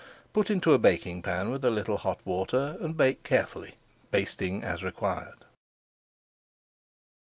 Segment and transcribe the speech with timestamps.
[0.33, 3.75] Put into a baking pan with a little hot water and bake carefully,
[4.11, 5.45] basting as required.